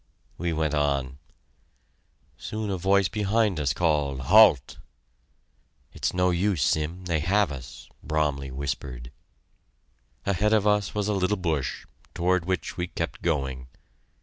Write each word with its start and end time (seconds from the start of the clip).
We 0.39 0.51
went 0.51 0.73
on. 0.73 1.19
Soon 2.35 2.71
a 2.71 2.77
voice 2.79 3.07
behind 3.07 3.59
us 3.59 3.71
called, 3.71 4.21
"Halt!" 4.21 4.79
"It's 5.93 6.11
no 6.11 6.31
use, 6.31 6.63
Sim 6.63 7.05
they 7.05 7.19
have 7.19 7.51
us," 7.51 7.87
Bromley 8.01 8.49
whispered. 8.49 9.11
Ahead 10.25 10.53
of 10.53 10.65
us 10.65 10.95
was 10.95 11.07
a 11.07 11.13
little 11.13 11.37
bush, 11.37 11.85
toward 12.15 12.45
which 12.45 12.77
we 12.77 12.87
kept 12.87 13.21
going. 13.21 13.67